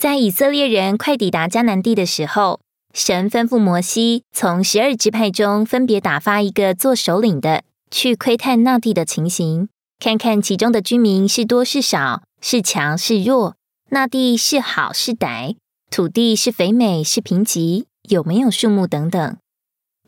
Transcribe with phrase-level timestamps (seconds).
[0.00, 2.60] 在以色列人快抵达迦南地的时候，
[2.94, 9.68] 神吩咐摩西从十二支派中分别打发一个做首领的，去窥探那地的情形，
[9.98, 13.56] 看看其中的居民是多是少，是强是弱，
[13.90, 15.56] 那地是好是歹，
[15.90, 19.36] 土地是肥美是贫瘠，有没有树木等等。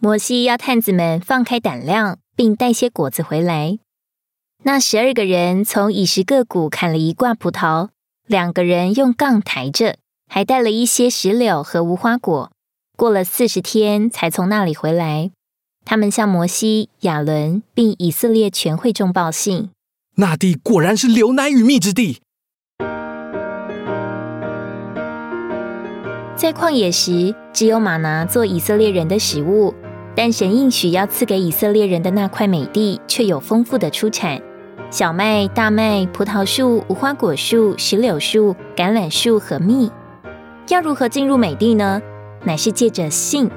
[0.01, 3.79] 摩西要探子们放开胆量，并带些果子回来。
[4.63, 7.91] 那十二个人从以实各谷砍了一挂葡萄。
[8.33, 9.97] 两个人用杠抬着，
[10.27, 12.51] 还带了一些石榴和无花果。
[12.97, 15.31] 过了四十天，才从那里回来。
[15.85, 19.69] 他们向摩西、亚伦并以色列全会众报信：
[20.17, 22.23] 那地果然是流奶与蜜之地。
[26.35, 29.75] 在旷野时，只有玛拿做以色列人的食物，
[30.17, 34.41] 但神应许要赐给以色列人的那块美地，却有丰富的出产。
[34.93, 39.91] 小麦、大麦、葡萄树、无花果树、石榴树、橄榄树和蜜，
[40.69, 42.03] 要如何进入美地呢？
[42.45, 43.51] 乃是借着信。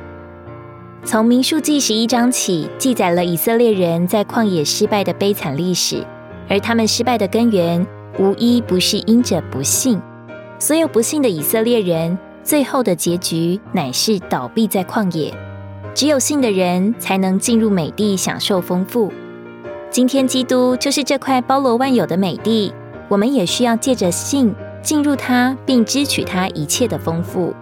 [1.03, 6.01] 从民数记十一章起，记载了以色列人在旷野失败的悲惨历史，
[6.47, 7.85] 而他们失败的根源，
[8.17, 10.01] 无一不是因着不信。
[10.57, 15.33] 所有不信的以色列人，最后的结局乃是倒闭在旷野。
[15.93, 19.11] 只有信的人，才能进入美地，享受丰富。
[19.95, 22.73] 今天，基督就是这块包罗万有的美地，
[23.07, 27.55] 我们也需要借着信进入它，并支取它一切的丰富。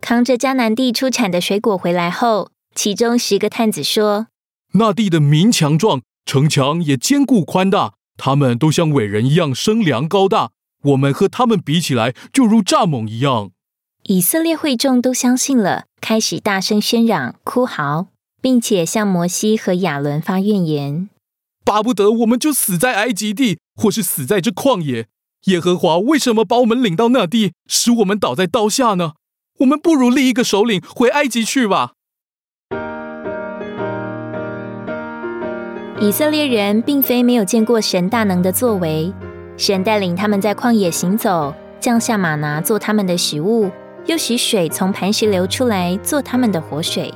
[0.00, 2.51] 扛着迦南地出产的水果回来后。
[2.74, 4.28] 其中十个探子说
[4.74, 10.50] ：“那地的民强壮，城墙也坚固宽大，他们都像伟人一样生量高大。
[10.84, 13.50] 我们和他们比起来，就如蚱蜢一样。”
[14.04, 18.08] 以色列会众都相信了，开始大声喧嚷、哭嚎，
[18.40, 21.08] 并且向摩西和亚伦发怨言
[21.64, 25.06] ：“巴不得我们就死在埃及地，或是死在这旷野。
[25.44, 29.12] 耶和华为什么把我们领到那地，使我们倒在刀下呢？
[29.58, 31.92] 我们不如立一个首领回埃及去吧。”
[36.02, 39.12] 以色列人并非没有见过神大能的作为，
[39.56, 43.70] 神带领他们在旷野行走，降下马拿做他们的食物，
[44.06, 47.14] 又使水从磐石流出来做他们的活水。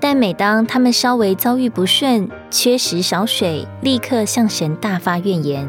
[0.00, 5.68] 但每当他们稍微遭遇不顺，缺食少水，立刻向神大发怨言。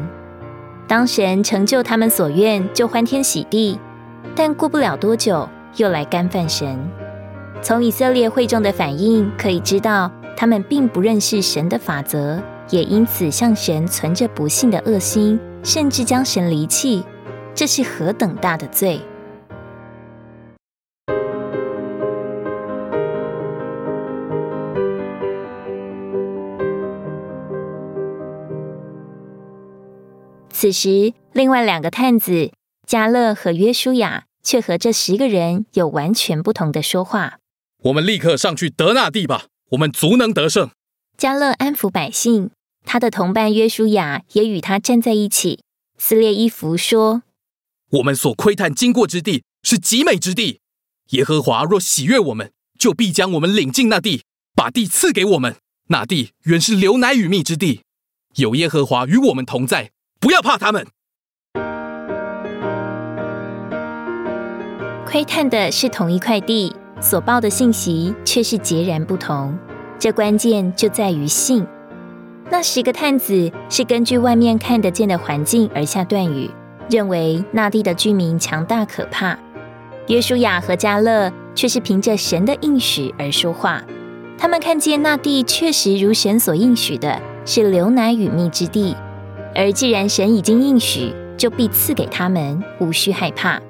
[0.86, 3.78] 当神成就他们所愿，就欢天喜地；
[4.34, 6.78] 但过不了多久，又来干犯神。
[7.60, 10.10] 从以色列会众的反应可以知道。
[10.40, 12.40] 他们并不认识神的法则，
[12.70, 17.02] 也因此向神存着不幸的恶心，甚至将神离弃。
[17.56, 19.00] 这是何等大的罪！
[30.50, 32.52] 此时，另外两个探子
[32.86, 37.38] 加勒和约书亚却和这十个人有完全不同的说话。
[37.82, 39.46] 我们立刻上去德纳地吧。
[39.70, 40.70] 我们足能得胜。
[41.16, 42.50] 加勒安抚百姓，
[42.84, 45.60] 他的同伴约书亚也与他站在一起，
[45.98, 47.22] 撕裂衣服说
[47.90, 50.60] ：“我们所窥探经过之地是极美之地。
[51.10, 54.22] 耶和华若喜悦我们，就必将我们领进那地，
[54.54, 55.56] 把地赐给我们。
[55.88, 57.82] 那地原是流奶与蜜之地。
[58.36, 59.90] 有耶和华与我们同在，
[60.20, 60.86] 不要怕他们。”
[65.06, 66.76] 窥探的是同一块地。
[67.00, 69.56] 所报的信息却是截然不同，
[69.98, 71.66] 这关键就在于信。
[72.50, 76.50] 那十个探子是根据外面看得见的环境而下断语，
[76.90, 79.38] 认为那地的居民强大可怕。
[80.06, 83.84] 约书亚和加勒却是凭着神的应许而说话，
[84.38, 88.96] 他们看见那地确实如神所应许的，是流奶与蜜之地。
[89.54, 93.60] 而既然神已经应许，就必赐给他们，无需害怕。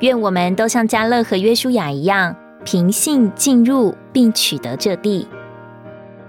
[0.00, 2.34] 愿我们都像加勒和约书亚一样。
[2.64, 5.26] 凭信进入并取得这地，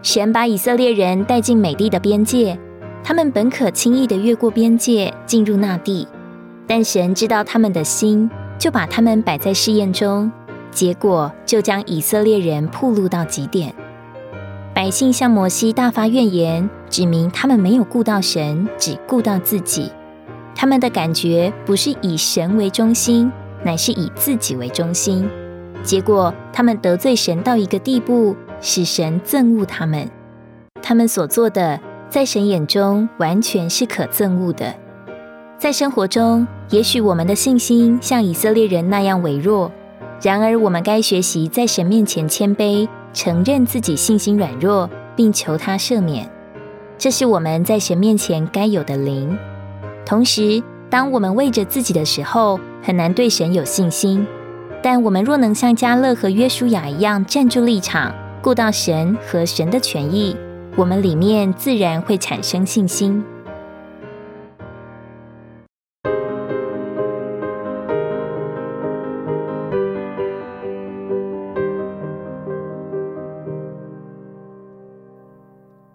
[0.01, 2.57] 神把以色列人带进美地的边界，
[3.03, 6.07] 他们本可轻易的越过边界进入那地，
[6.68, 10.31] 但神知道他们的心，就把他们摆在试验中，
[10.71, 13.74] 结果就将以色列人暴露到极点。
[14.74, 19.91] 百姓向摩西大发怨言，指明他们没有顾到神，只顾到自己。
[20.56, 23.31] 他们的感觉不是以神为中心，
[23.63, 25.29] 乃是以自己为中心。
[25.83, 30.09] 结果，他们得罪神到一个地步，使神憎恶他们。
[30.81, 34.74] 他们所做的，在神眼中完全是可憎恶的。
[35.59, 39.71] 在生活中，也许我们的信心像以色列人那样微弱，
[40.21, 46.29] 然而我们该学习在神面前谦卑，承认自己信心软弱，并求他赦免。
[46.97, 49.38] 这是我们在神面前该有的灵。
[50.06, 54.25] 同时，当我们为着自己的时候，很难对神有信心。
[54.83, 60.35] 但我们若能像加勒和约书亚一样站住立场，顾到神和神的权益，
[60.75, 63.24] 我们里面自然会产生信心。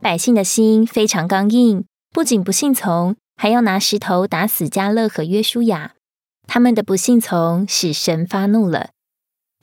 [0.01, 1.85] 百姓的心非常刚硬，
[2.15, 5.93] 不仅不信从，还要拿石头打死加勒和约书亚。
[6.49, 8.91] 他们的不信从使神发怒了，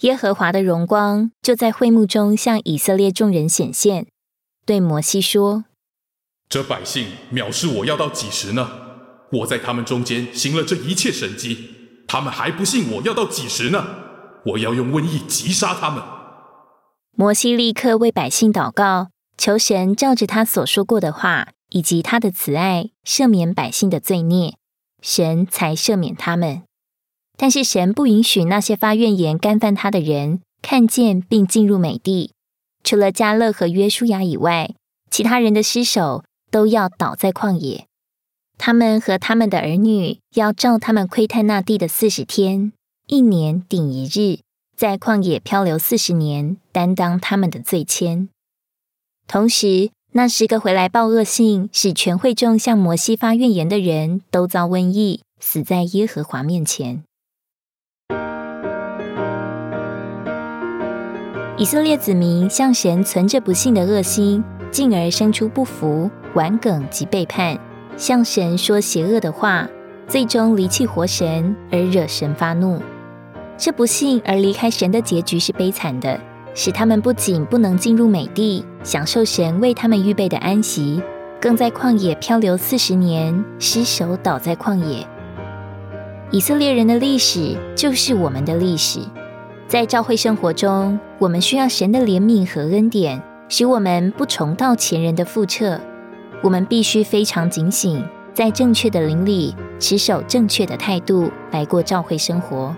[0.01, 4.05] 耶和华的荣光就在会幕中向以色列众人显现，
[4.67, 5.65] 对摩西说
[6.47, 8.69] ：“这百姓藐视我要到几时呢？
[9.31, 11.71] 我在他们中间行了这一切神迹，
[12.07, 13.83] 他们还不信我要到几时呢？
[14.45, 16.03] 我要用瘟疫击杀他们。”
[17.17, 19.09] 摩西立刻为百姓祷告。
[19.37, 24.55] 求神照着他所说过的话，以及他的慈爱，赦免百姓的罪孽，
[25.01, 26.61] 神才赦免他们。
[27.37, 32.31] 但是神不允许那些发怨言、干犯他的人看见并进入美地。
[32.83, 34.73] 除了加勒和约书亚以外，
[35.09, 37.85] 其他人的尸首都要倒在旷野。
[38.57, 42.71] 他们和他们的儿女要照他们窥探那地的四十天，
[43.07, 44.39] 一年顶一日，
[44.77, 48.27] 在旷野漂流四十年，担当他们的罪愆。
[49.27, 57.04] 同时，那十个回来报恶信，使全会众向摩西发怨言的人都遭瘟疫，死在耶和华面前。
[61.57, 67.57] 以色列子民向神存着不幸的恶心，进而生出不服、顽梗及背叛，
[67.95, 69.65] 向神说邪恶的话，
[70.05, 72.81] 最终离弃活神而惹神发怒。
[73.57, 76.19] 这不幸而离开神的结局是悲惨的。
[76.57, 81.01] 使他们不仅不能进入美地，享受神为他们预备的安息，
[81.39, 85.05] 更在旷野漂流四十年，失手倒在旷野。
[86.31, 88.99] 以色列人的历史就是我们的历史。
[89.67, 95.79] 在教会生活中，我们需要神的怜悯和恩典，使我们不重蹈前人的覆辙。
[96.43, 102.75] 我们必须非常警醒，在正确的灵里持守正确的态度来过教会生活。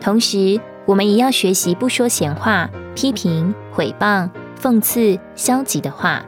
[0.00, 2.70] 同时，我们也要学习不说闲话。
[2.94, 4.28] 批评、毁谤、
[4.60, 6.22] 讽刺、消极的话，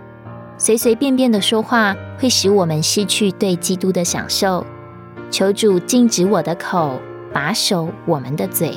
[0.56, 4.64] 随随便便的说话，会使我们失去对基督的享受。
[5.31, 6.99] 求主禁止我的口，
[7.35, 8.73] 把守我们的嘴。